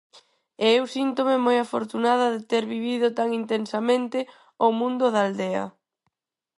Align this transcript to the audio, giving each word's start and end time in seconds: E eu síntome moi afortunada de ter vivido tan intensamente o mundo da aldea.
E 0.65 0.65
eu 0.77 0.85
síntome 0.95 1.35
moi 1.45 1.57
afortunada 1.61 2.25
de 2.35 2.41
ter 2.51 2.63
vivido 2.75 3.07
tan 3.19 3.29
intensamente 3.41 4.19
o 4.65 4.67
mundo 4.79 5.05
da 5.13 5.21
aldea. 5.27 5.65